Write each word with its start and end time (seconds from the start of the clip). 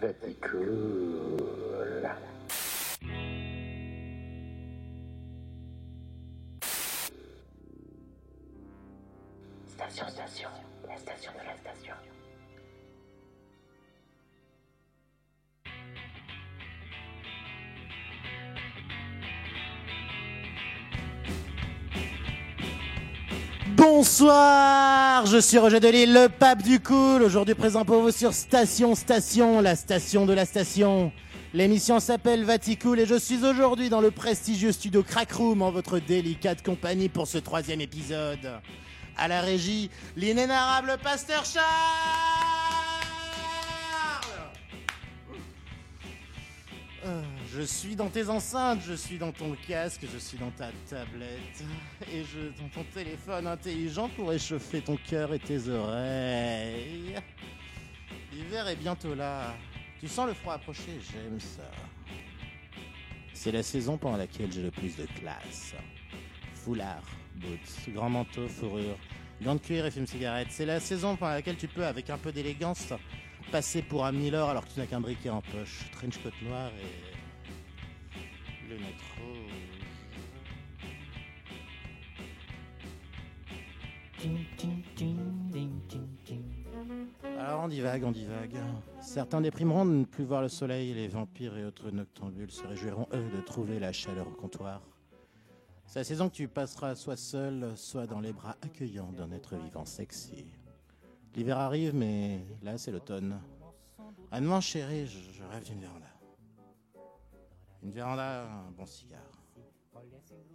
Vaticool. 0.00 1.36
Station, 9.66 10.08
station, 10.08 10.50
la 10.88 10.96
station 10.96 11.32
de 11.32 11.44
la 11.44 11.54
station. 11.56 11.94
Bonsoir, 23.76 25.01
je 25.26 25.38
suis 25.38 25.58
Roger 25.58 25.80
Delille, 25.80 26.12
le 26.12 26.28
pape 26.28 26.62
du 26.62 26.80
cool, 26.80 27.22
aujourd'hui 27.22 27.54
présent 27.54 27.84
pour 27.84 28.00
vous 28.02 28.10
sur 28.10 28.32
Station 28.32 28.94
Station, 28.94 29.60
la 29.60 29.76
station 29.76 30.26
de 30.26 30.32
la 30.32 30.44
station. 30.44 31.12
L'émission 31.54 32.00
s'appelle 32.00 32.44
Vaticool 32.44 32.98
et 32.98 33.06
je 33.06 33.18
suis 33.18 33.44
aujourd'hui 33.44 33.88
dans 33.88 34.00
le 34.00 34.10
prestigieux 34.10 34.72
studio 34.72 35.02
Crackroom 35.02 35.62
en 35.62 35.70
votre 35.70 35.98
délicate 35.98 36.62
compagnie 36.64 37.08
pour 37.08 37.26
ce 37.26 37.38
troisième 37.38 37.80
épisode. 37.80 38.60
À 39.16 39.28
la 39.28 39.42
régie, 39.42 39.90
l'inénarrable 40.16 40.96
Pasteur 41.02 41.44
Charles 41.44 41.66
Euh, 47.04 47.20
Je 47.54 47.60
suis 47.60 47.96
dans 47.96 48.08
tes 48.08 48.30
enceintes, 48.30 48.80
je 48.86 48.94
suis 48.94 49.18
dans 49.18 49.30
ton 49.30 49.54
casque, 49.68 50.06
je 50.10 50.16
suis 50.16 50.38
dans 50.38 50.50
ta 50.52 50.70
tablette 50.88 51.62
et 52.10 52.24
je 52.24 52.48
dans 52.58 52.68
ton 52.70 52.84
téléphone 52.94 53.46
intelligent 53.46 54.08
pour 54.08 54.30
réchauffer 54.30 54.80
ton 54.80 54.96
cœur 54.96 55.34
et 55.34 55.38
tes 55.38 55.68
oreilles. 55.68 57.14
L'hiver 58.32 58.68
est 58.68 58.76
bientôt 58.76 59.14
là. 59.14 59.54
Tu 60.00 60.08
sens 60.08 60.28
le 60.28 60.32
froid 60.32 60.54
approcher 60.54 60.98
J'aime 61.12 61.38
ça. 61.38 61.70
C'est 63.34 63.52
la 63.52 63.62
saison 63.62 63.98
pendant 63.98 64.16
laquelle 64.16 64.50
j'ai 64.50 64.62
le 64.62 64.70
plus 64.70 64.96
de 64.96 65.06
classe. 65.20 65.74
Foulard, 66.54 67.04
boots, 67.34 67.92
grand 67.92 68.08
manteau, 68.08 68.48
fourrure, 68.48 68.96
gants 69.42 69.56
de 69.56 69.60
cuir 69.60 69.84
et 69.84 69.90
fume-cigarette. 69.90 70.48
C'est 70.50 70.66
la 70.66 70.80
saison 70.80 71.16
pendant 71.16 71.34
laquelle 71.34 71.56
tu 71.56 71.68
peux, 71.68 71.84
avec 71.84 72.08
un 72.08 72.18
peu 72.18 72.32
d'élégance, 72.32 72.94
passer 73.50 73.82
pour 73.82 74.06
un 74.06 74.12
Miller 74.12 74.48
alors 74.48 74.64
que 74.64 74.72
tu 74.72 74.80
n'as 74.80 74.86
qu'un 74.86 75.00
briquet 75.00 75.28
en 75.28 75.42
poche. 75.42 75.80
Trench 75.92 76.16
coat 76.22 76.30
noir 76.42 76.70
et. 76.80 77.11
Alors 87.38 87.64
on 87.64 87.68
divague, 87.68 88.04
on 88.04 88.12
divague. 88.12 88.56
Certains 89.00 89.40
déprimeront 89.40 89.84
de 89.84 89.90
ne 89.90 90.04
plus 90.04 90.24
voir 90.24 90.42
le 90.42 90.48
soleil 90.48 90.94
les 90.94 91.08
vampires 91.08 91.56
et 91.56 91.64
autres 91.64 91.90
noctambules 91.90 92.50
se 92.50 92.64
réjouiront, 92.64 93.08
eux, 93.12 93.28
de 93.34 93.40
trouver 93.40 93.78
la 93.80 93.92
chaleur 93.92 94.28
au 94.28 94.32
comptoir. 94.32 94.80
C'est 95.86 95.98
la 95.98 96.04
saison 96.04 96.28
que 96.28 96.34
tu 96.34 96.48
passeras 96.48 96.94
soit 96.94 97.16
seul, 97.16 97.72
soit 97.76 98.06
dans 98.06 98.20
les 98.20 98.32
bras 98.32 98.56
accueillants 98.62 99.12
d'un 99.12 99.32
être 99.32 99.56
vivant 99.56 99.84
sexy. 99.84 100.46
L'hiver 101.34 101.58
arrive, 101.58 101.94
mais 101.94 102.46
là 102.62 102.78
c'est 102.78 102.92
l'automne. 102.92 103.40
À 104.30 104.40
demain, 104.40 104.60
chérie, 104.60 105.06
je, 105.06 105.18
je 105.32 105.42
rêve 105.42 105.64
d'une 105.64 105.80
véranda. 105.80 106.06
Une 107.82 107.90
véranda, 107.90 108.44
un 108.48 108.70
bon 108.70 108.86
cigare. 108.86 109.20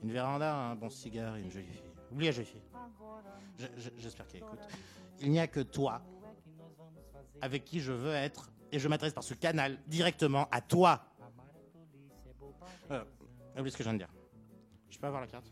Une 0.04 0.12
véranda, 0.12 0.56
un 0.56 0.76
bon 0.76 0.90
cigare 0.90 1.36
et 1.38 1.42
une 1.42 1.52
jolie 1.52 1.66
fille. 1.68 1.92
Oublie 2.12 2.26
la 2.28 2.32
jolie 2.32 2.48
fille. 2.48 2.62
Je- 3.58 3.66
je- 3.78 3.90
J'espère 3.98 4.28
qu'elle 4.28 4.42
écoute. 4.42 4.60
Il 5.20 5.32
n'y 5.32 5.40
a 5.40 5.48
que 5.48 5.60
toi 5.62 6.02
avec 7.42 7.66
qui 7.66 7.80
je 7.80 7.92
veux 7.92 8.14
être 8.14 8.50
et 8.72 8.80
je 8.80 8.88
m'adresse 8.88 9.14
par 9.14 9.24
ce 9.24 9.34
canal 9.34 9.78
directement 9.88 10.48
à 10.52 10.62
toi. 10.62 11.02
Euh, 12.92 13.04
oublie 13.58 13.72
ce 13.72 13.78
que 13.78 13.84
je 13.84 13.90
viens 13.90 13.94
de 13.94 14.04
dire. 14.06 14.14
Je 14.90 14.98
peux 15.00 15.08
avoir 15.08 15.22
la 15.22 15.28
carte 15.28 15.52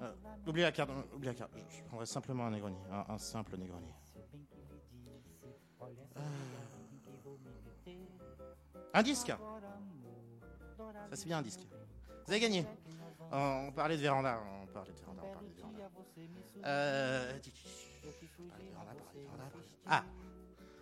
Euh, 0.00 0.14
Oublie 0.46 0.62
la 0.62 0.70
carte, 0.72 0.90
euh, 0.90 1.02
oublie 1.16 1.26
la 1.26 1.34
carte. 1.34 1.50
Je, 1.56 1.78
je 1.78 1.82
prendrai 1.84 2.06
simplement 2.06 2.46
un 2.46 2.50
Negroni, 2.50 2.76
un, 2.90 3.04
un 3.14 3.18
simple 3.18 3.56
Negroni. 3.56 3.88
Euh, 5.82 6.20
Un 8.94 9.02
disque 9.02 9.32
Ça 11.10 11.16
c'est 11.16 11.26
bien 11.26 11.38
un 11.38 11.42
disque. 11.42 11.60
Vous 12.26 12.32
avez 12.32 12.40
gagné. 12.40 12.64
On, 13.32 13.66
on 13.68 13.72
parlait 13.72 13.96
de 13.96 14.02
véranda, 14.02 14.40
on 14.62 14.66
parlait 14.66 14.92
de 14.92 14.98
véranda, 14.98 15.22
on 15.24 15.32
parlait 15.32 15.48
de 15.48 15.54
véranda. 15.54 15.78
Euh, 16.64 17.32
Ah 19.86 20.04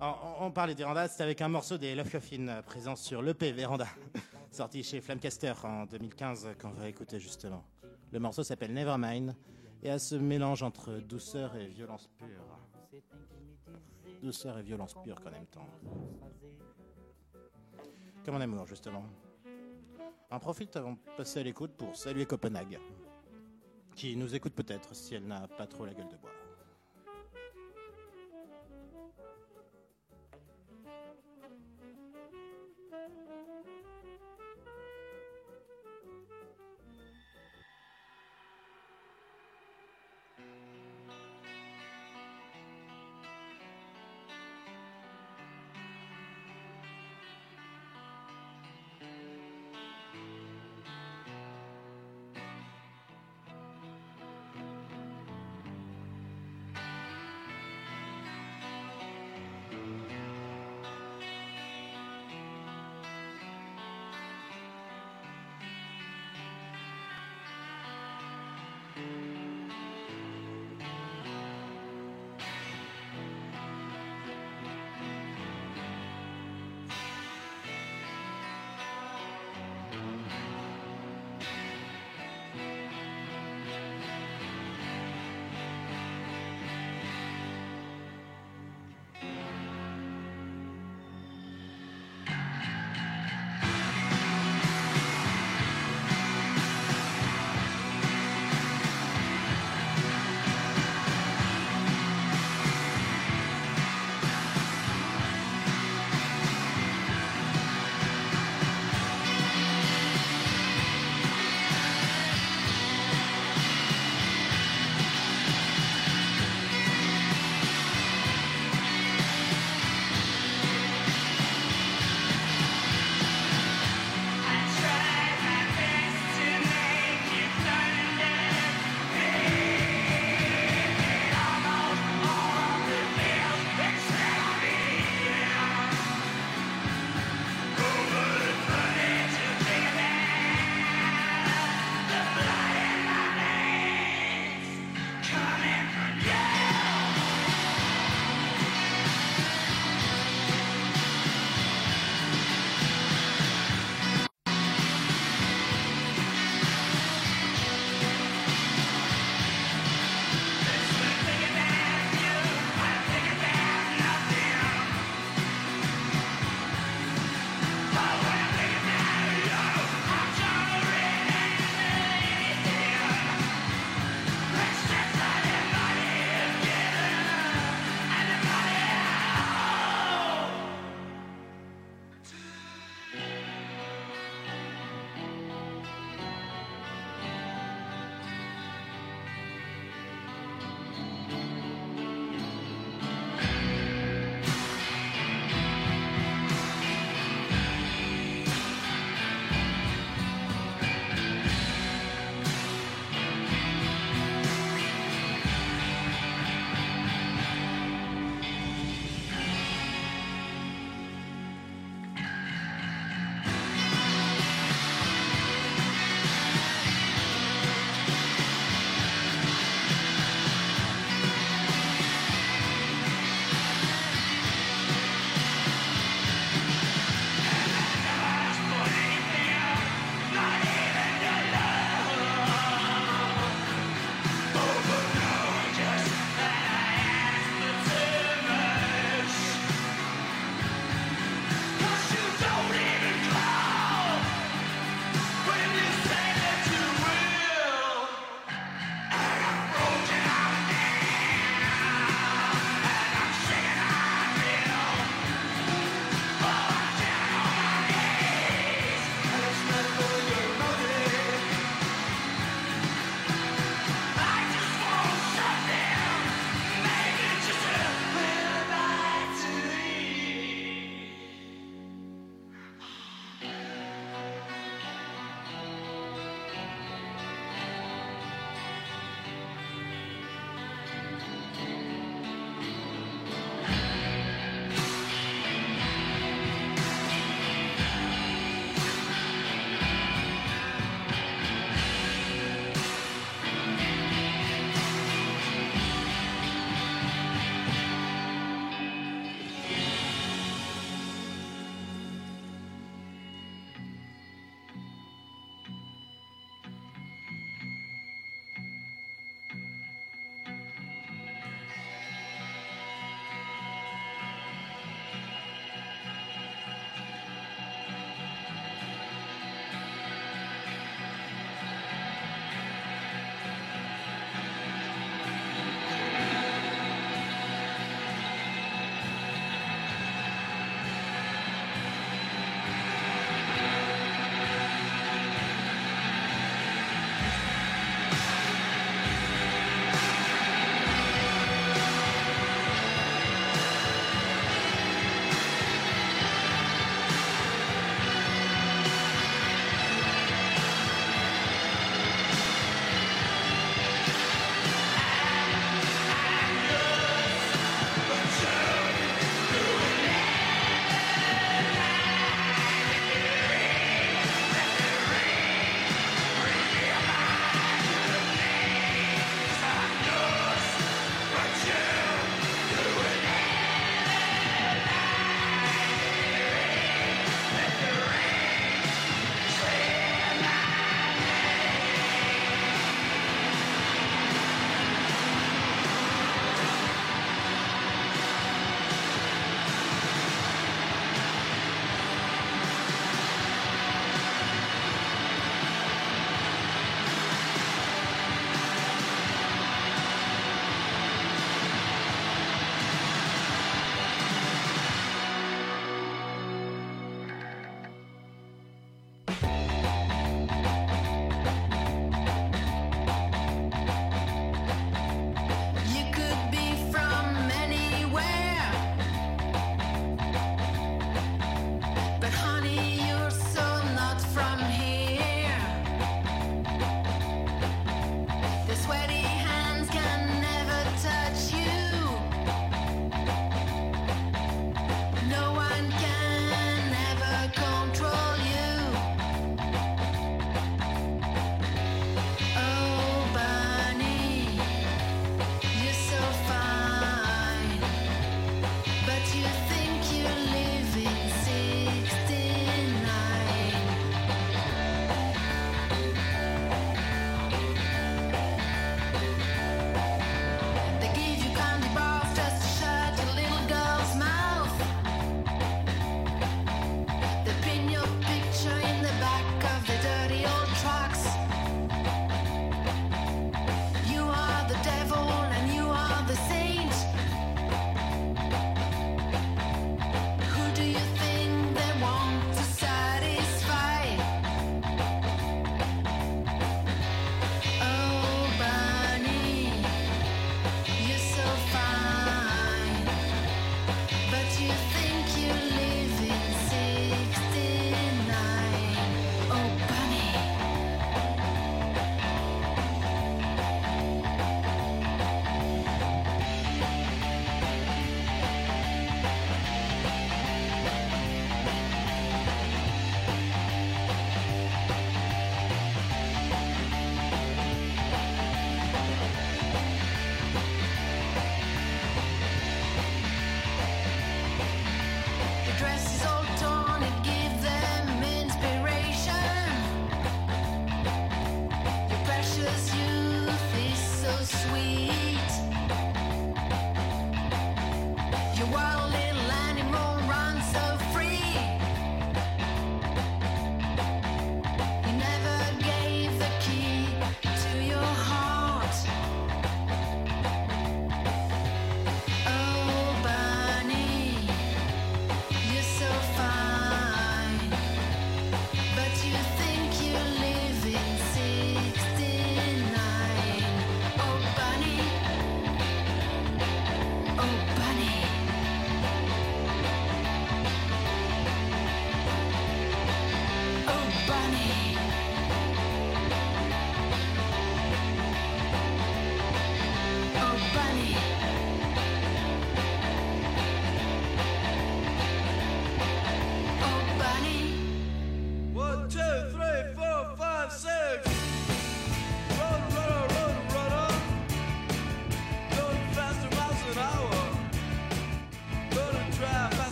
on, 0.00 0.46
on 0.46 0.50
parlait 0.50 0.74
de 0.74 0.78
Véranda, 0.78 1.06
c'était 1.08 1.24
avec 1.24 1.42
un 1.42 1.48
morceau 1.48 1.76
des 1.76 1.94
Love 1.94 2.10
Coffin 2.10 2.48
euh, 2.48 2.62
présent 2.62 2.96
sur 2.96 3.20
l'EP 3.20 3.52
Véranda, 3.52 3.86
sorti 4.50 4.82
chez 4.82 5.00
Flamcaster 5.02 5.52
en 5.64 5.84
2015, 5.84 6.48
qu'on 6.60 6.70
va 6.70 6.88
écouter 6.88 7.18
justement. 7.20 7.64
Le 8.10 8.18
morceau 8.18 8.42
s'appelle 8.42 8.72
Nevermind 8.72 9.34
et 9.82 9.90
a 9.90 9.98
ce 9.98 10.14
mélange 10.14 10.62
entre 10.62 10.92
douceur 11.00 11.54
et 11.56 11.66
violence 11.66 12.08
pure. 12.16 12.58
Douceur 14.22 14.58
et 14.58 14.62
violence 14.62 14.94
pure 15.02 15.20
qu'on 15.20 15.32
aime 15.32 15.46
tant. 15.46 15.66
Comme 18.24 18.34
en 18.36 18.40
amour, 18.40 18.66
justement. 18.66 19.04
En 20.32 20.38
profite 20.38 20.76
avant 20.76 20.92
de 20.92 20.98
passer 21.16 21.40
à 21.40 21.42
l'écoute 21.42 21.72
pour 21.76 21.96
saluer 21.96 22.24
Copenhague, 22.24 22.78
qui 23.96 24.14
nous 24.14 24.32
écoute 24.32 24.54
peut-être 24.54 24.94
si 24.94 25.16
elle 25.16 25.26
n'a 25.26 25.48
pas 25.48 25.66
trop 25.66 25.84
la 25.84 25.92
gueule 25.92 26.08
de 26.08 26.16
bois. 26.16 26.30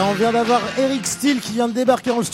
On 0.00 0.14
vient 0.14 0.32
d'avoir 0.32 0.60
Eric 0.78 1.06
Steele 1.06 1.40
qui 1.40 1.52
vient 1.52 1.68
de 1.68 1.74
débarquer 1.74 2.10
dans 2.10 2.18
le 2.18 2.24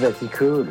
studio. 0.00 0.10
Vaticool. 0.10 0.66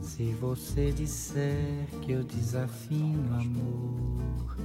Se 0.00 0.32
você 0.32 0.90
disser 0.90 1.86
que 2.02 2.12
eu 2.12 2.24
desafino 2.24 3.34
amor, 3.34 4.56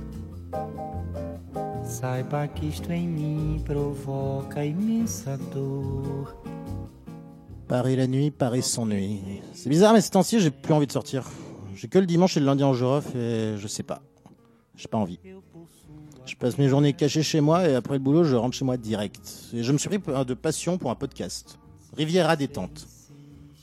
saiba 1.83 2.47
que 2.47 2.67
isto 2.67 2.91
em 2.91 3.07
mim 3.07 3.61
provoca 3.65 4.65
immensa 4.65 5.37
dor. 5.53 6.52
Paris 7.67 7.95
la 7.95 8.07
nuit, 8.07 8.29
Paris 8.31 8.61
sans 8.61 8.85
nuit. 8.85 9.21
C'est 9.53 9.69
bizarre, 9.69 9.93
mais 9.93 10.01
ces 10.01 10.11
temps-ci, 10.11 10.39
j'ai 10.39 10.51
plus 10.51 10.73
envie 10.73 10.87
de 10.87 10.91
sortir. 10.91 11.29
J'ai 11.75 11.87
que 11.87 11.97
le 11.97 12.05
dimanche 12.05 12.37
et 12.37 12.39
le 12.39 12.45
lundi 12.45 12.63
en 12.63 12.73
Jorof 12.73 13.15
et 13.15 13.55
je 13.57 13.67
sais 13.67 13.83
pas. 13.83 14.01
J'ai 14.75 14.87
pas 14.87 14.97
envie. 14.97 15.19
Je 16.25 16.35
passe 16.35 16.57
mes 16.57 16.69
journées 16.69 16.93
cachées 16.93 17.23
chez 17.23 17.41
moi 17.41 17.67
et 17.67 17.75
après 17.75 17.95
le 17.95 17.99
boulot, 17.99 18.23
je 18.23 18.35
rentre 18.35 18.55
chez 18.55 18.65
moi 18.65 18.77
direct. 18.77 19.49
Et 19.53 19.63
je 19.63 19.71
me 19.71 19.77
suis 19.77 19.89
pris 19.89 19.99
de 19.99 20.33
passion 20.33 20.77
pour 20.77 20.91
un 20.91 20.95
podcast. 20.95 21.59
Riviera 21.97 22.35
détente. 22.35 22.87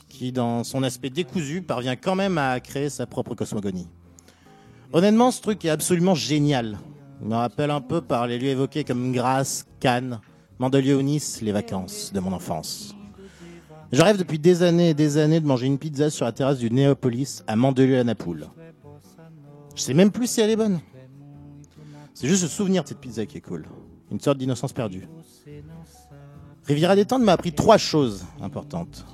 Qui, 0.09 0.31
dans 0.31 0.63
son 0.63 0.83
aspect 0.83 1.09
décousu, 1.09 1.61
parvient 1.61 1.95
quand 1.95 2.15
même 2.15 2.37
à 2.37 2.59
créer 2.59 2.89
sa 2.89 3.07
propre 3.07 3.33
cosmogonie. 3.33 3.87
Honnêtement, 4.93 5.31
ce 5.31 5.41
truc 5.41 5.63
est 5.65 5.69
absolument 5.69 6.15
génial. 6.15 6.79
Il 7.21 7.29
me 7.29 7.35
rappelle 7.35 7.71
un 7.71 7.81
peu 7.81 8.01
par 8.01 8.27
les 8.27 8.37
lieux 8.37 8.49
évoqués 8.49 8.83
comme 8.83 9.11
Grasse, 9.11 9.65
Cannes, 9.79 10.19
Mandelieu 10.59 10.97
ou 10.97 11.01
Nice, 11.01 11.41
les 11.41 11.51
vacances 11.51 12.11
de 12.13 12.19
mon 12.19 12.33
enfance. 12.33 12.95
Je 13.91 14.01
rêve 14.01 14.17
depuis 14.17 14.39
des 14.39 14.63
années 14.63 14.91
et 14.91 14.93
des 14.93 15.17
années 15.17 15.41
de 15.41 15.45
manger 15.45 15.67
une 15.67 15.77
pizza 15.77 16.09
sur 16.09 16.25
la 16.25 16.31
terrasse 16.31 16.59
du 16.59 16.71
Néopolis 16.71 17.43
à 17.45 17.57
Mandelieu 17.57 17.99
à 17.99 18.03
Napoule. 18.05 18.47
Je 19.75 19.81
sais 19.81 19.93
même 19.93 20.11
plus 20.11 20.27
si 20.27 20.39
elle 20.39 20.49
est 20.49 20.55
bonne. 20.55 20.79
C'est 22.13 22.27
juste 22.27 22.43
le 22.43 22.49
souvenir 22.49 22.83
de 22.83 22.87
cette 22.87 22.99
pizza 22.99 23.25
qui 23.25 23.37
est 23.37 23.41
cool. 23.41 23.65
Une 24.09 24.19
sorte 24.19 24.37
d'innocence 24.37 24.71
perdue. 24.71 25.07
Riviera 26.65 26.95
Détente 26.95 27.21
m'a 27.21 27.33
appris 27.33 27.51
trois 27.51 27.77
choses 27.77 28.23
importantes. 28.39 29.05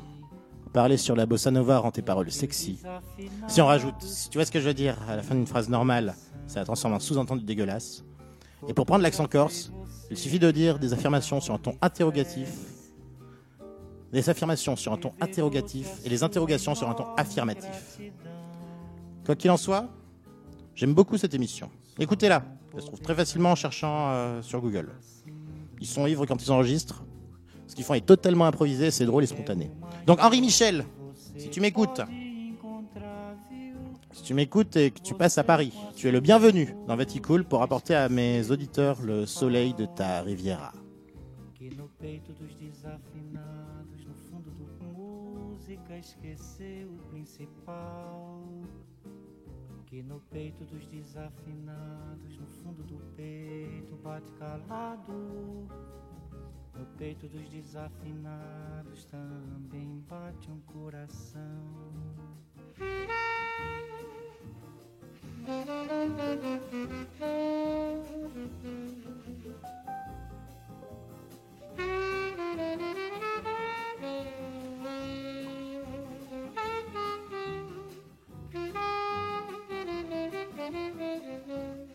Parler 0.73 0.97
sur 0.97 1.15
la 1.15 1.25
bossa 1.25 1.49
nova 1.49 1.79
rend 1.79 1.89
tes 1.89 2.03
paroles 2.03 2.31
sexy. 2.31 2.79
Si 3.47 3.61
on 3.61 3.65
rajoute, 3.65 3.99
si 4.01 4.29
tu 4.29 4.37
vois 4.37 4.45
ce 4.45 4.51
que 4.51 4.59
je 4.59 4.67
veux 4.67 4.73
dire, 4.75 4.95
à 5.09 5.15
la 5.15 5.23
fin 5.23 5.33
d'une 5.33 5.47
phrase 5.47 5.69
normale, 5.69 6.13
ça 6.45 6.59
la 6.59 6.65
transforme 6.65 6.93
en 6.93 6.99
sous-entendu 6.99 7.43
dégueulasse. 7.43 8.03
Et 8.67 8.73
pour 8.73 8.85
prendre 8.85 9.01
l'accent 9.01 9.25
corse, 9.25 9.71
il 10.11 10.17
suffit 10.17 10.39
de 10.39 10.51
dire 10.51 10.77
des 10.77 10.93
affirmations 10.93 11.41
sur 11.41 11.55
un 11.55 11.57
ton 11.57 11.75
interrogatif, 11.81 12.49
des 14.11 14.29
affirmations 14.29 14.75
sur 14.75 14.93
un 14.93 14.97
ton 14.97 15.13
interrogatif 15.19 15.87
et 16.05 16.09
les 16.09 16.23
interrogations 16.23 16.75
sur 16.75 16.89
un 16.89 16.93
ton 16.93 17.05
affirmatif. 17.15 17.99
Quoi 19.25 19.35
qu'il 19.35 19.51
en 19.51 19.57
soit, 19.57 19.89
j'aime 20.75 20.93
beaucoup 20.93 21.17
cette 21.17 21.33
émission. 21.33 21.69
Écoutez-la, 21.99 22.43
elle 22.73 22.81
se 22.81 22.87
trouve 22.87 23.01
très 23.01 23.15
facilement 23.15 23.51
en 23.51 23.55
cherchant 23.55 24.11
euh, 24.11 24.41
sur 24.41 24.61
Google. 24.61 24.91
Ils 25.81 25.87
sont 25.87 26.07
ivres 26.07 26.25
quand 26.25 26.41
ils 26.41 26.51
enregistrent. 26.51 27.03
Ce 27.67 27.75
qu'ils 27.75 27.83
font 27.83 27.95
est 27.95 28.05
totalement 28.05 28.45
improvisé, 28.45 28.91
c'est 28.91 29.05
drôle 29.05 29.23
et 29.23 29.27
spontané. 29.27 29.71
Donc 30.05 30.21
Henri 30.21 30.41
Michel, 30.41 30.85
si 31.35 31.49
tu 31.49 31.59
m'écoutes, 31.59 32.01
si 34.13 34.23
tu 34.23 34.33
m'écoutes 34.33 34.75
et 34.77 34.91
que 34.91 34.99
tu 34.99 35.13
passes 35.13 35.37
à 35.37 35.43
Paris, 35.43 35.73
tu 35.95 36.07
es 36.07 36.11
le 36.11 36.19
bienvenu 36.21 36.75
dans 36.87 36.95
Vaticool 36.95 37.43
pour 37.43 37.61
apporter 37.61 37.93
à 37.93 38.09
mes 38.09 38.49
auditeurs 38.49 39.01
le 39.01 39.25
soleil 39.25 39.73
de 39.73 39.85
ta 39.85 40.21
Riviera. 40.21 40.71
Principal. 47.67 48.41
Que 49.85 50.01
no 50.01 50.19
peito 50.31 50.63
dos 50.65 50.87
desafinados, 50.87 52.37
no 52.37 52.47
fundo 52.47 52.83
do 52.83 52.97
peito 53.15 53.95
bate 53.97 54.31
calado. 54.33 55.67
No 56.73 56.85
peito 56.97 57.27
dos 57.27 57.47
desafinados 57.49 59.05
também 59.05 60.03
bate 60.07 60.51
um 60.51 60.59
coração. 60.61 61.41
Thank 78.57 78.75
you. 81.49 81.86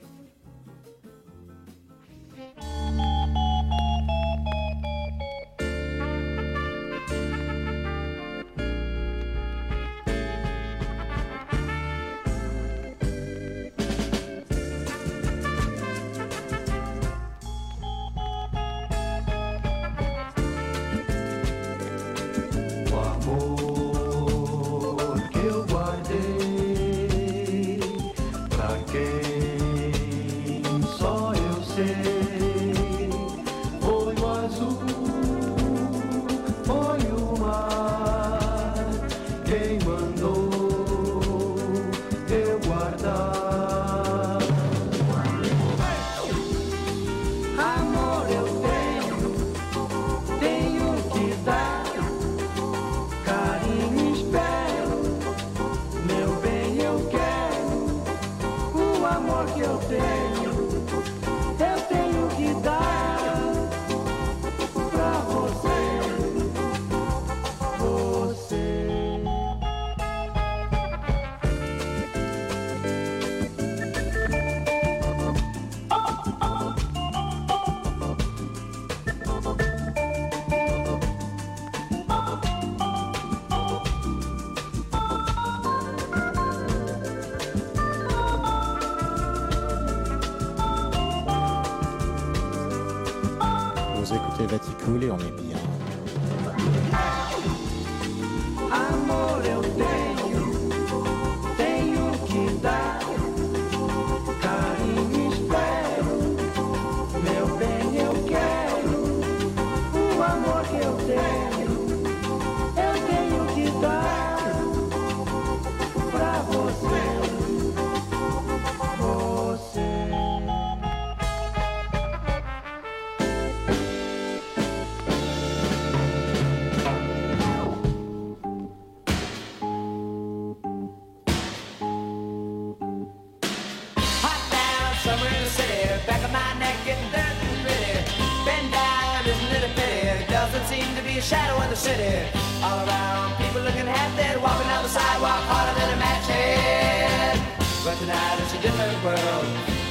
Shadow 141.33 141.57
in 141.64 141.71
the 141.71 141.81
city. 141.88 142.12
All 142.61 142.79
around, 142.85 143.29
people 143.40 143.62
looking 143.64 143.88
half 143.88 144.11
dead, 144.21 144.37
walking 144.45 144.68
down 144.68 144.83
the 144.85 144.92
sidewalk 144.99 145.42
harder 145.49 145.75
than 145.81 145.88
a 145.97 145.99
match 146.05 146.27
head. 146.29 147.37
But 147.85 147.97
tonight 147.97 148.37
it's 148.42 148.53
a 148.53 148.61
different 148.61 148.97
world. 149.01 149.47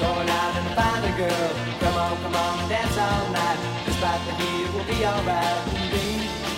Going 0.05 0.29
out 0.29 0.53
and 0.59 0.67
find 0.77 1.01
a 1.11 1.13
girl. 1.17 1.49
Come 1.81 1.97
on, 2.03 2.13
come 2.23 2.35
on, 2.45 2.69
dance 2.69 2.97
all 3.05 3.25
night. 3.33 3.59
Despite 3.87 4.21
the 4.27 4.33
heat, 4.39 4.65
it 4.65 4.71
will 4.73 4.87
be 4.93 4.99
alright. 5.11 5.61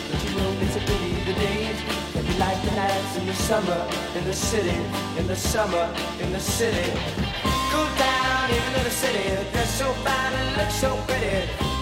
Don't 0.09 0.23
you 0.25 0.31
know 0.35 0.51
it's 0.63 0.75
a 0.75 0.83
pity 0.89 1.11
the 1.29 1.35
days 1.39 1.79
can 2.11 2.23
be 2.27 2.35
like 2.45 2.59
the 2.67 2.73
nights 2.75 3.13
in 3.19 3.25
the 3.31 3.37
summer 3.49 3.81
in 4.17 4.23
the 4.25 4.37
city, 4.51 4.79
in 5.19 5.25
the 5.31 5.39
summer 5.53 5.85
in 6.23 6.29
the 6.35 6.43
city. 6.57 6.89
Cool 7.71 7.91
down, 7.95 8.51
even 8.57 8.71
in 8.79 8.83
the 8.83 8.95
city, 9.03 9.25
dressed 9.53 9.77
so 9.79 9.87
fine 10.05 10.33
and 10.39 10.49
look 10.57 10.71
so 10.83 10.89
pretty. 11.07 11.72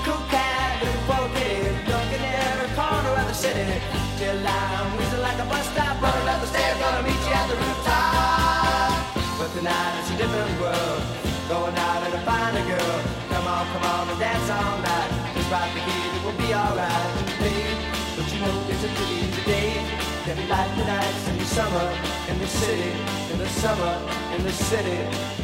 The 3.32 3.38
city. 3.38 3.82
Till 4.20 4.36
I'm 4.46 4.98
whizzing 4.98 5.22
like 5.22 5.39
a 5.39 5.48
bus 5.48 5.65
stop, 5.72 6.02
running 6.04 6.28
up 6.28 6.41
the 6.41 6.48
stairs, 6.48 6.78
gonna 6.84 7.04
meet 7.08 7.22
you 7.28 7.34
at 7.39 7.48
the 7.48 7.56
rooftop. 7.63 8.91
But 9.39 9.50
tonight 9.56 9.94
it's 10.00 10.12
a 10.12 10.17
different 10.20 10.52
world. 10.60 11.02
Going 11.48 11.76
out 11.76 12.04
and 12.04 12.12
to 12.12 12.22
find 12.28 12.54
a 12.58 12.63
girl. 12.67 12.98
Come 13.32 13.48
on, 13.48 13.63
come 13.72 13.84
on 13.88 14.10
and 14.12 14.20
dance 14.20 14.50
all 14.52 14.78
night. 14.84 15.12
Just 15.12 15.48
Despite 15.48 15.72
the 15.76 15.82
heat, 15.88 16.12
it 16.15 16.22
will 16.26 16.39
be 16.44 16.50
alright. 16.54 17.12
Babe, 17.39 17.80
don't 18.15 18.30
you 18.34 18.39
know 18.44 18.56
it's 18.72 18.84
a 18.84 18.91
pity 19.00 19.20
today? 19.39 19.80
Can 20.26 20.36
be 20.36 20.46
like 20.48 20.72
the 20.76 20.86
nights 20.86 21.24
in 21.30 21.38
the 21.38 21.46
summer, 21.46 21.88
in 22.30 22.38
the 22.38 22.48
city, 22.48 22.91
in 23.32 23.38
the 23.39 23.50
summer, 23.63 23.94
in 24.36 24.44
the 24.44 24.52
city. 24.52 25.41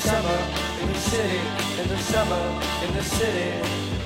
Summer, 0.00 0.38
in 0.80 0.88
the 0.88 0.94
city, 0.94 1.38
in 1.82 1.88
the 1.88 1.98
summer, 1.98 2.62
in 2.84 2.94
the 2.94 3.02
city. 3.02 3.99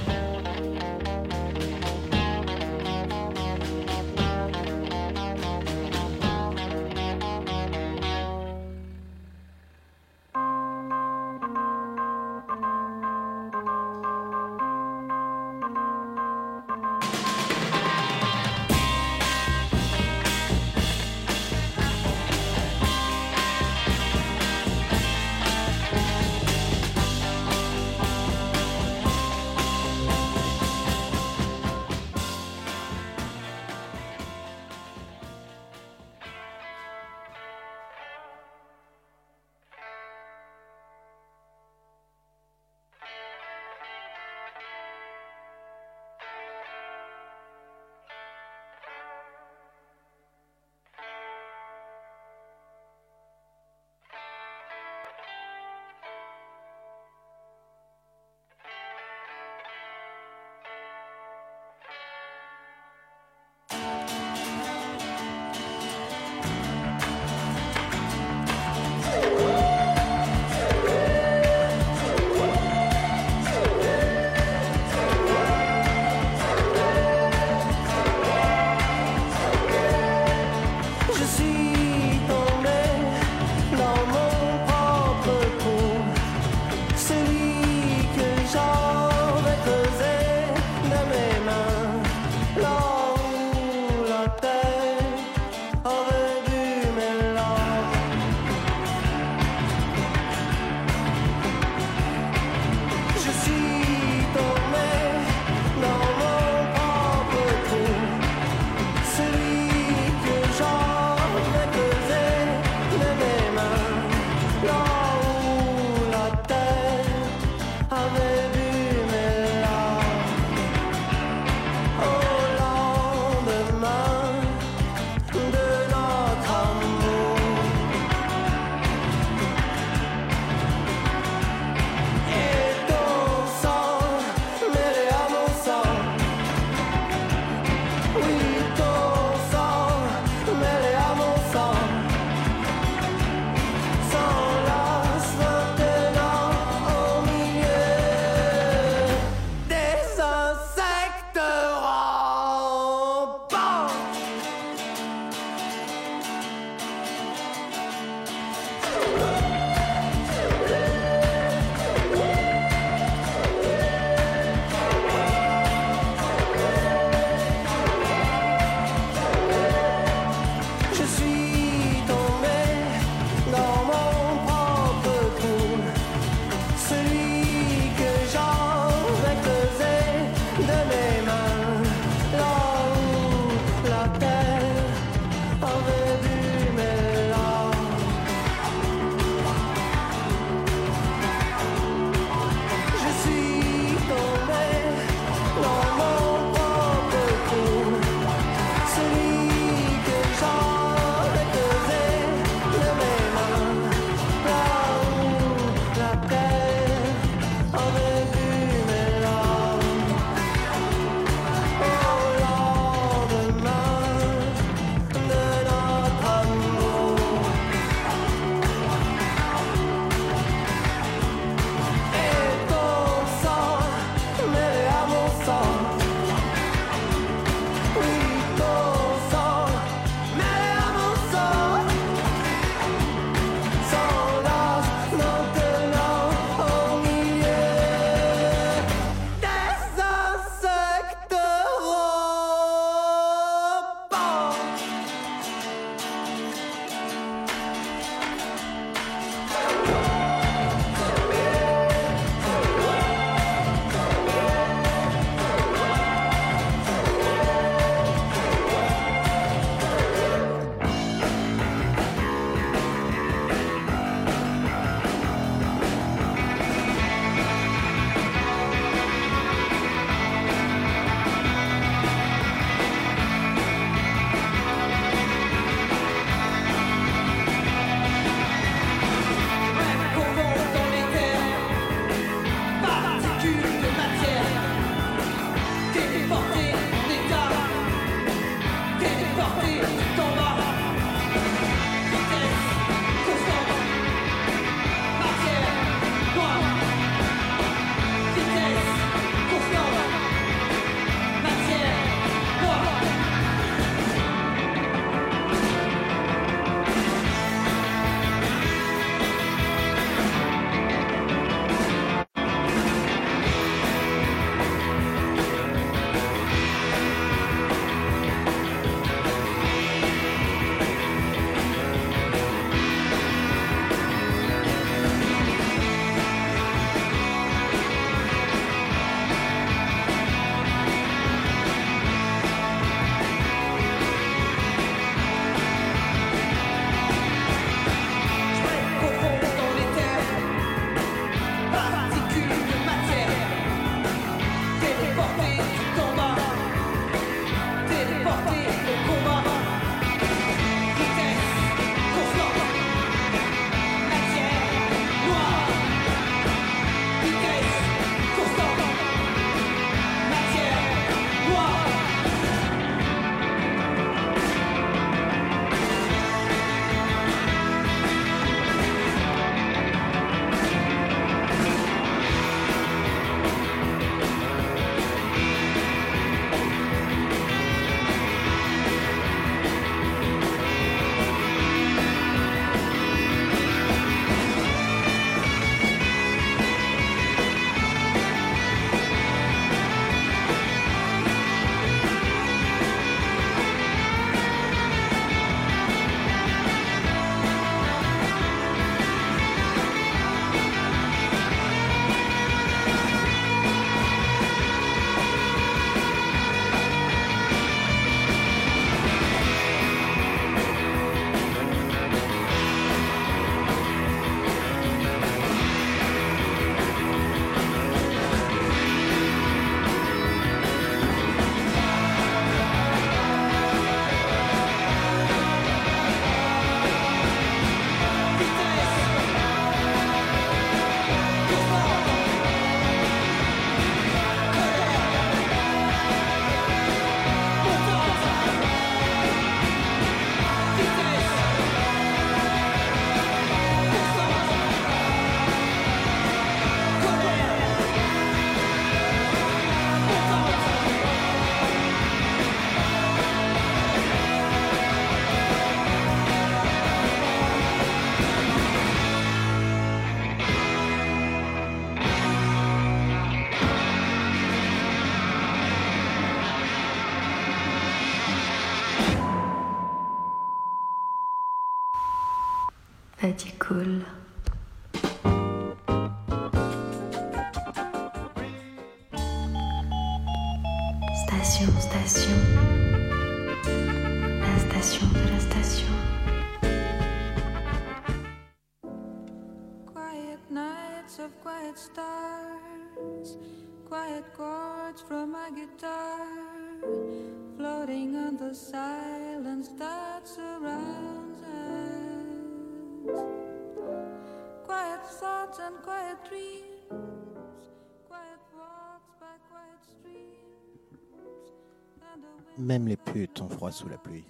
Même 512.57 512.87
les 512.87 512.97
putes 512.97 513.41
ont 513.41 513.49
froid 513.49 513.73
sous 513.73 513.89
la 513.89 513.99
pluie. 513.99 514.25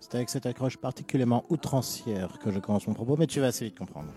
C'est 0.00 0.14
avec 0.14 0.28
cette 0.28 0.44
accroche 0.44 0.76
particulièrement 0.76 1.44
outrancière 1.48 2.38
que 2.38 2.50
je 2.50 2.58
commence 2.58 2.86
mon 2.86 2.92
propos, 2.92 3.16
mais 3.16 3.26
tu 3.26 3.40
vas 3.40 3.46
assez 3.46 3.64
vite 3.64 3.78
comprendre. 3.78 4.12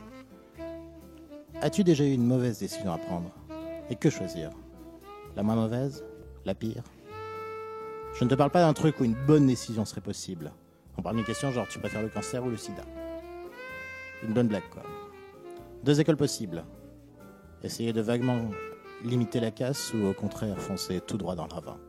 As-tu 1.61 1.85
déjà 1.85 2.03
eu 2.03 2.11
une 2.11 2.27
mauvaise 2.27 2.59
décision 2.59 2.91
à 2.91 2.97
prendre? 2.97 3.31
Et 3.89 3.95
que 3.95 4.09
choisir? 4.09 4.51
La 5.37 5.43
moins 5.43 5.55
mauvaise? 5.55 6.03
La 6.43 6.55
pire? 6.55 6.83
Je 8.21 8.25
ne 8.25 8.29
te 8.29 8.35
parle 8.35 8.51
pas 8.51 8.61
d'un 8.61 8.73
truc 8.73 8.99
où 8.99 9.03
une 9.03 9.15
bonne 9.15 9.47
décision 9.47 9.83
serait 9.83 9.99
possible. 9.99 10.51
On 10.95 11.01
parle 11.01 11.15
d'une 11.15 11.25
question 11.25 11.49
genre 11.49 11.67
tu 11.67 11.79
préfères 11.79 12.03
le 12.03 12.07
cancer 12.07 12.45
ou 12.45 12.51
le 12.51 12.55
sida? 12.55 12.83
Une 14.21 14.31
bonne 14.31 14.47
blague 14.47 14.69
quoi. 14.69 14.83
Deux 15.83 15.99
écoles 15.99 16.17
possibles. 16.17 16.63
Essayer 17.63 17.93
de 17.93 18.01
vaguement 18.01 18.51
limiter 19.03 19.39
la 19.39 19.49
casse 19.49 19.91
ou 19.95 20.05
au 20.05 20.13
contraire 20.13 20.59
foncer 20.59 21.01
tout 21.01 21.17
droit 21.17 21.33
dans 21.33 21.47
le 21.47 21.51
ravin. 21.51 21.79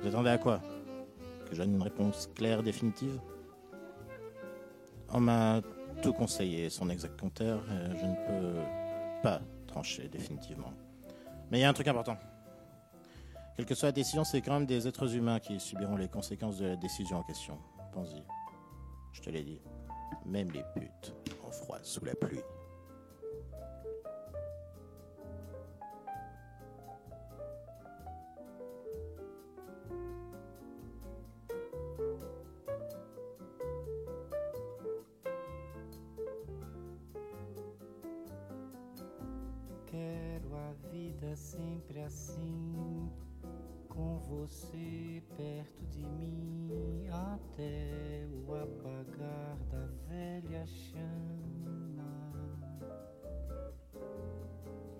Vous 0.00 0.08
attendez 0.08 0.30
à 0.30 0.38
quoi? 0.38 0.60
Que 1.48 1.54
je 1.54 1.60
donne 1.60 1.74
une 1.74 1.82
réponse 1.82 2.28
claire, 2.34 2.64
définitive? 2.64 3.20
On 5.10 5.20
m'a 5.20 5.60
tout 6.02 6.14
conseillé, 6.14 6.68
son 6.68 6.90
exact 6.90 7.16
compteur, 7.20 7.62
je 7.68 8.06
ne 8.06 8.14
peux 8.26 8.58
pas 9.22 9.40
trancher 9.68 10.08
définitivement. 10.08 10.72
Mais 11.52 11.58
il 11.58 11.60
y 11.60 11.64
a 11.64 11.68
un 11.68 11.74
truc 11.74 11.86
important. 11.86 12.16
Quelle 13.58 13.66
que 13.66 13.74
soit 13.74 13.88
la 13.88 13.92
décision, 13.92 14.22
c'est 14.22 14.40
quand 14.40 14.52
même 14.52 14.66
des 14.66 14.86
êtres 14.86 15.16
humains 15.16 15.40
qui 15.40 15.58
subiront 15.58 15.96
les 15.96 16.06
conséquences 16.06 16.58
de 16.58 16.66
la 16.66 16.76
décision 16.76 17.16
en 17.16 17.24
question. 17.24 17.58
Pense-y. 17.92 18.22
Je 19.12 19.20
te 19.20 19.30
l'ai 19.30 19.42
dit. 19.42 19.60
Même 20.24 20.52
les 20.52 20.62
putes 20.76 21.12
ont 21.44 21.50
froid 21.50 21.80
sous 21.82 22.04
la 22.04 22.14
pluie. 22.14 22.38
Quero 39.90 40.54
a 40.54 40.74
vida 40.92 41.34
sempre 41.34 41.98
assim, 42.06 43.10
com 43.98 44.16
você 44.20 45.20
perto 45.36 45.84
de 45.86 46.06
mim 46.06 47.08
até 47.10 48.28
o 48.46 48.54
apagar 48.54 49.58
da 49.68 49.86
velha 50.08 50.64
chama. 50.68 52.32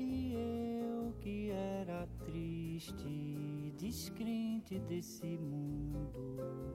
E 0.01 0.35
eu 0.35 1.13
que 1.21 1.49
era 1.49 2.09
triste, 2.25 3.73
descrente 3.79 4.81
desse 4.81 5.39
mundo 5.39 6.68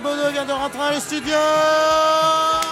Bono 0.00 0.30
vient 0.30 0.44
de 0.44 0.52
rentrer 0.52 0.80
à 0.80 0.90
les 0.92 1.00
studios 1.00 2.67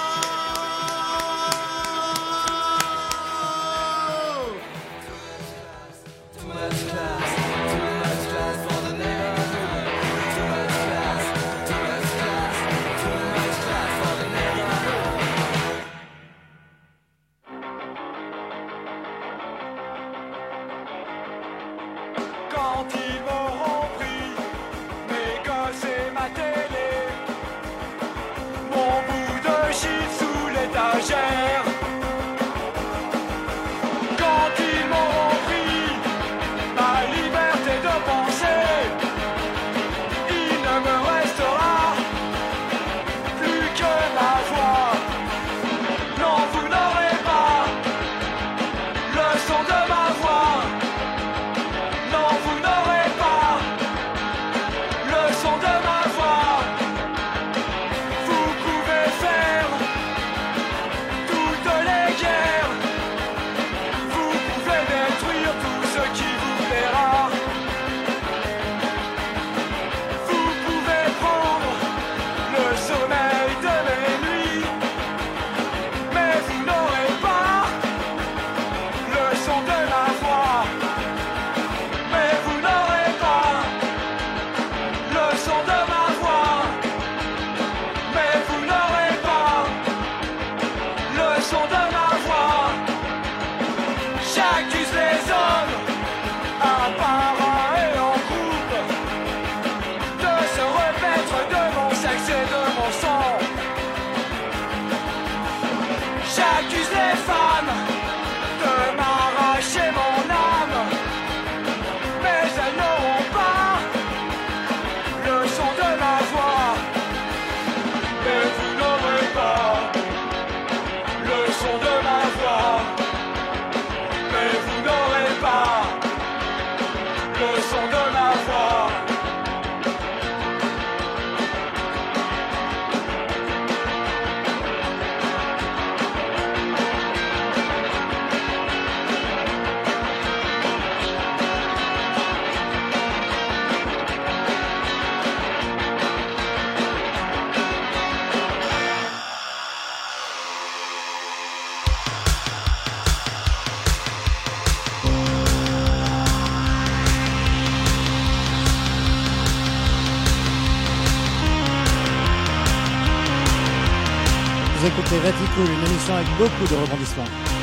c'est 165.23 165.63
une 165.63 165.87
émission 165.87 166.15
avec 166.15 166.29
beaucoup 166.39 166.67
de 166.71 166.75
rebondissements. 166.75 167.56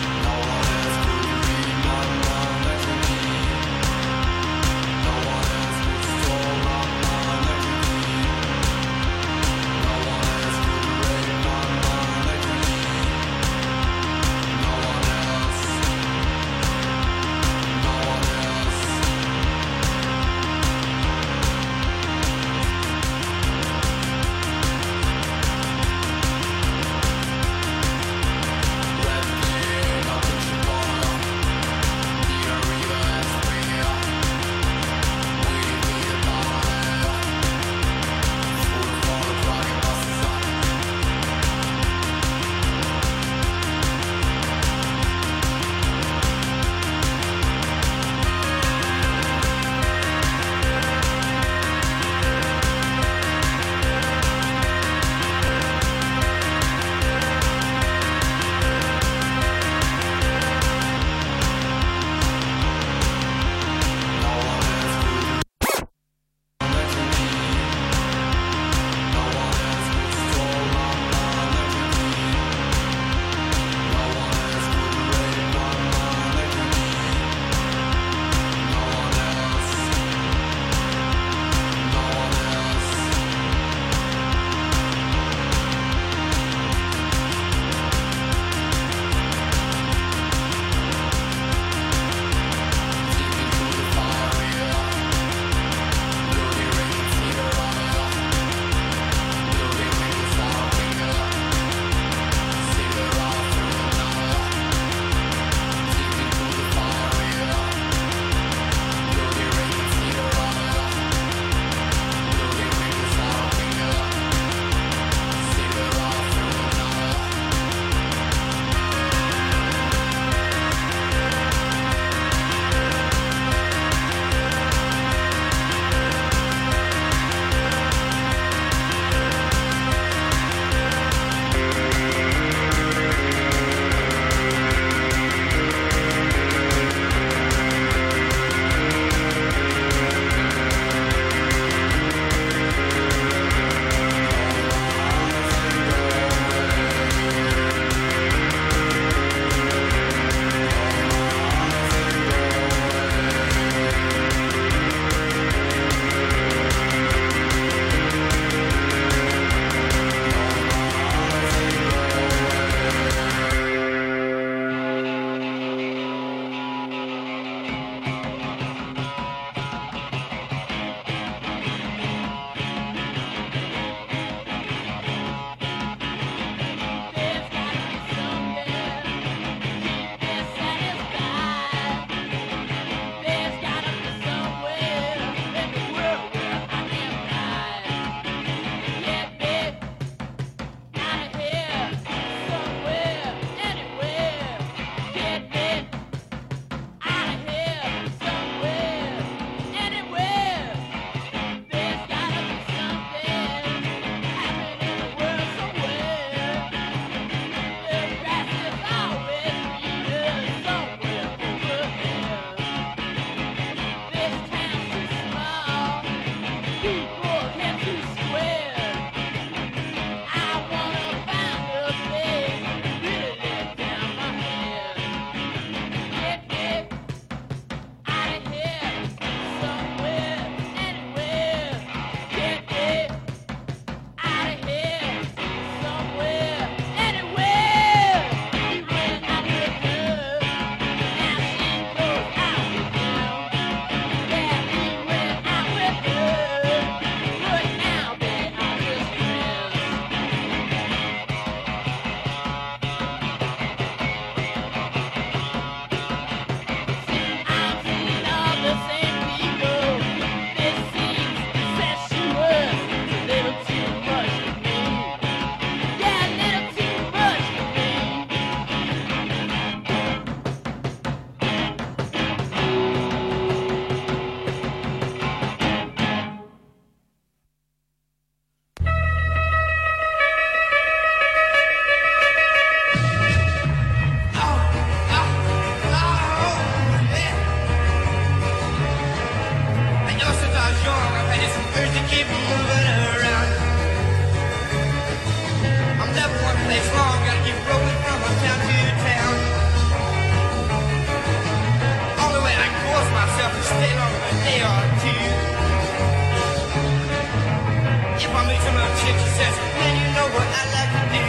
I 308.31 308.41
meet 308.47 308.61
some 308.63 308.77
she 309.19 309.29
says, 309.37 309.55
man, 309.79 309.93
you 309.99 310.07
know 310.15 310.27
what 310.35 310.47
I 310.47 310.63
like 310.75 310.91
to 310.95 311.03
do. 311.13 311.23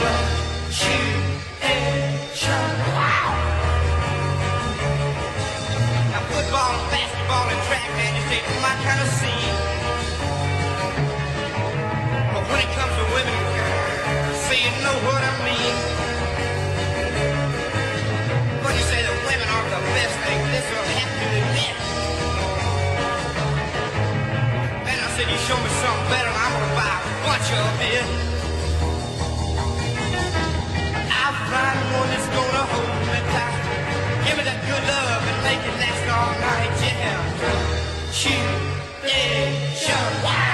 Well, 0.00 0.24
shoot 0.70 1.20
and. 1.60 2.14
Now 6.10 6.22
football 6.30 6.70
and 6.72 6.86
basketball 6.90 7.46
and 7.52 7.60
track, 7.68 7.88
man, 7.96 8.12
ain't 8.16 8.48
my 8.62 8.74
kind 8.84 9.00
of 9.02 9.08
scene. 9.18 9.33
I'll 31.10 31.36
find 31.50 31.80
one 31.98 32.08
that's 32.12 32.28
gonna 32.34 32.64
hold 32.72 33.00
me 33.10 33.20
tight. 33.34 33.62
Give 34.26 34.36
me 34.38 34.42
that 34.44 34.60
good 34.68 34.84
love 34.92 35.22
and 35.30 35.38
make 35.46 35.62
it 35.70 35.76
last 35.82 36.04
all 36.16 36.34
night, 36.48 36.74
yeah. 36.82 38.10
Shoot, 38.10 38.48
yeah, 39.06 39.74
shut, 39.74 40.53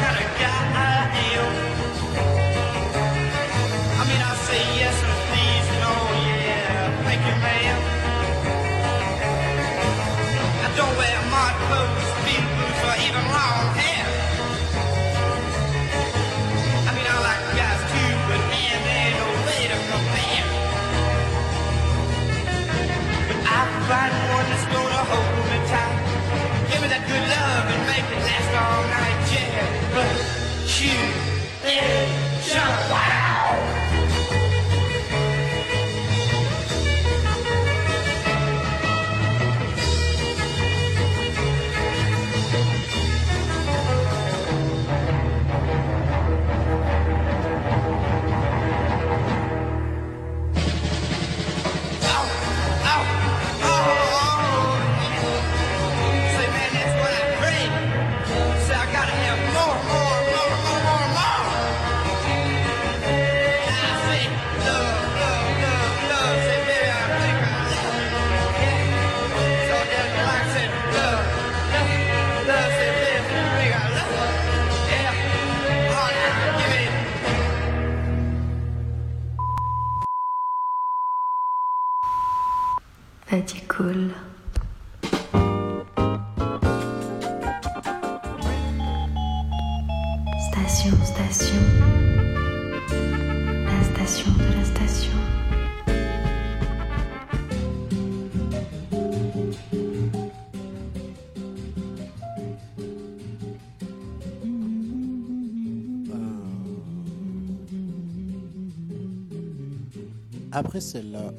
Après 110.63 110.79
celle-là, 110.79 111.33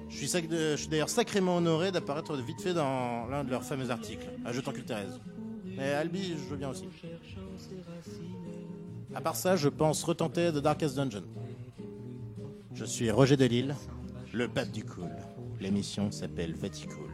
Je 0.09 0.25
suis, 0.25 0.87
d'ailleurs 0.89 1.09
sacrément 1.09 1.57
honoré 1.57 1.91
d'apparaître 1.91 2.35
vite 2.37 2.61
fait 2.61 2.73
dans 2.73 3.27
l'un 3.27 3.43
de 3.43 3.49
leurs 3.49 3.63
fameux 3.63 3.91
articles, 3.91 4.27
à 4.45 4.51
Je 4.51 4.61
t'encule 4.61 4.85
Thérèse. 4.85 5.19
Mais 5.65 5.91
Albi, 5.91 6.29
je 6.37 6.49
veux 6.49 6.57
bien 6.57 6.69
aussi. 6.69 6.87
À 9.13 9.21
part 9.21 9.35
ça, 9.35 9.55
je 9.55 9.69
pense 9.69 10.03
retenter 10.03 10.51
de 10.51 10.59
Darkest 10.59 10.95
Dungeon. 10.95 11.23
Je 12.73 12.85
suis 12.85 13.09
Roger 13.11 13.37
Delille, 13.37 13.75
le 14.33 14.47
pape 14.47 14.71
du 14.71 14.83
cool. 14.83 15.09
L'émission 15.59 16.11
s'appelle 16.11 16.55
Vaticool. 16.55 17.09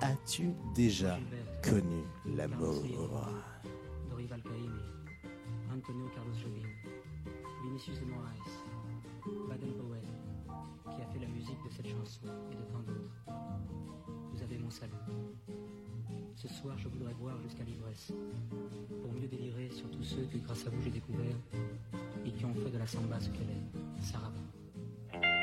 As-tu 0.00 0.50
déjà 0.74 1.18
connu 1.62 2.02
l'amour 2.26 2.82
Antonio 5.74 6.06
Carlos 6.14 6.32
Vinicius 7.64 8.00
de 8.00 8.04
Moraes, 8.06 8.31
et 11.84 12.54
de 12.56 12.62
tant 12.72 12.80
d'autres. 12.80 13.16
Vous 14.32 14.42
avez 14.42 14.58
mon 14.58 14.70
salut. 14.70 14.92
Ce 16.36 16.48
soir, 16.48 16.76
je 16.78 16.88
voudrais 16.88 17.14
boire 17.14 17.36
jusqu'à 17.42 17.64
l'ivresse, 17.64 18.12
pour 19.02 19.12
mieux 19.12 19.28
délirer 19.28 19.70
sur 19.70 19.90
tous 19.90 20.02
ceux 20.02 20.24
que, 20.32 20.38
grâce 20.38 20.66
à 20.66 20.70
vous, 20.70 20.80
j'ai 20.82 20.90
découvert 20.90 21.36
et 22.24 22.30
qui 22.30 22.44
ont 22.44 22.54
fait 22.54 22.70
de 22.70 22.78
la 22.78 22.86
samba 22.86 23.20
ce 23.20 23.30
qu'elle 23.30 23.50
est, 23.50 24.02
Saraba. 24.02 25.41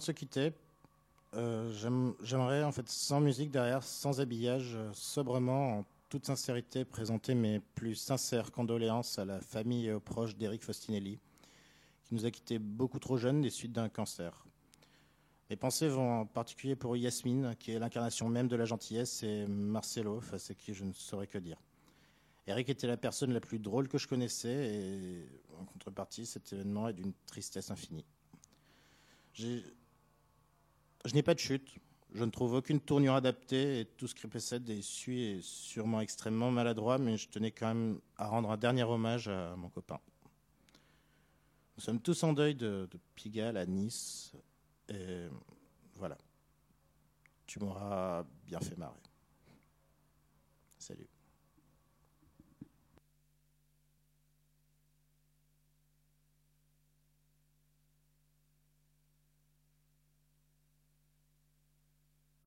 De 0.00 0.04
se 0.04 0.12
quitter, 0.12 0.52
euh, 1.34 1.72
j'aime- 1.72 2.14
j'aimerais, 2.22 2.64
en 2.64 2.72
fait, 2.72 2.88
sans 2.88 3.20
musique 3.20 3.50
derrière, 3.50 3.82
sans 3.84 4.20
habillage, 4.20 4.72
euh, 4.74 4.90
sobrement, 4.92 5.78
en 5.78 5.84
toute 6.08 6.26
sincérité, 6.26 6.84
présenter 6.84 7.34
mes 7.34 7.60
plus 7.60 7.94
sincères 7.94 8.50
condoléances 8.50 9.18
à 9.18 9.24
la 9.24 9.40
famille 9.40 9.86
et 9.86 9.92
aux 9.92 10.00
proches 10.00 10.34
d'Eric 10.36 10.64
Faustinelli, 10.64 11.18
qui 12.04 12.14
nous 12.14 12.26
a 12.26 12.30
quittés 12.32 12.58
beaucoup 12.58 12.98
trop 12.98 13.16
jeunes 13.16 13.42
des 13.42 13.50
suites 13.50 13.72
d'un 13.72 13.88
cancer. 13.88 14.44
Mes 15.50 15.56
pensées 15.56 15.88
vont 15.88 16.20
en 16.20 16.26
particulier 16.26 16.76
pour 16.76 16.96
Yasmine, 16.96 17.54
qui 17.58 17.72
est 17.72 17.78
l'incarnation 17.78 18.28
même 18.28 18.48
de 18.48 18.56
la 18.56 18.64
gentillesse, 18.64 19.22
et 19.22 19.46
Marcelo, 19.46 20.20
face 20.20 20.50
à 20.50 20.54
qui 20.54 20.74
je 20.74 20.84
ne 20.84 20.92
saurais 20.92 21.26
que 21.26 21.38
dire. 21.38 21.58
Eric 22.46 22.68
était 22.70 22.86
la 22.88 22.96
personne 22.96 23.32
la 23.32 23.40
plus 23.40 23.58
drôle 23.58 23.86
que 23.86 23.98
je 23.98 24.08
connaissais, 24.08 24.74
et 24.74 25.28
en 25.60 25.64
contrepartie, 25.64 26.26
cet 26.26 26.52
événement 26.52 26.88
est 26.88 26.94
d'une 26.94 27.12
tristesse 27.26 27.70
infinie. 27.70 28.04
J'ai- 29.32 29.64
Je 31.06 31.14
n'ai 31.14 31.22
pas 31.22 31.34
de 31.34 31.38
chute, 31.38 31.76
je 32.12 32.24
ne 32.24 32.30
trouve 32.30 32.54
aucune 32.54 32.80
tournure 32.80 33.14
adaptée, 33.14 33.80
et 33.80 33.84
tout 33.84 34.06
ce 34.06 34.14
qui 34.14 34.26
précède 34.26 34.68
est 34.68 34.82
su 34.82 35.18
est 35.20 35.42
sûrement 35.42 36.00
extrêmement 36.00 36.50
maladroit, 36.50 36.98
mais 36.98 37.16
je 37.16 37.28
tenais 37.28 37.50
quand 37.50 37.68
même 37.68 38.00
à 38.16 38.28
rendre 38.28 38.50
un 38.50 38.56
dernier 38.56 38.82
hommage 38.82 39.28
à 39.28 39.56
mon 39.56 39.70
copain. 39.70 40.00
Nous 41.76 41.82
sommes 41.82 42.00
tous 42.00 42.22
en 42.22 42.34
deuil 42.34 42.54
de, 42.54 42.86
de 42.90 42.98
Pigalle 43.14 43.56
à 43.56 43.64
Nice, 43.64 44.32
et 44.88 45.26
voilà. 45.94 46.18
Tu 47.46 47.58
m'auras 47.60 48.24
bien 48.46 48.60
fait 48.60 48.76
marrer. 48.76 49.00
Salut. 50.78 51.08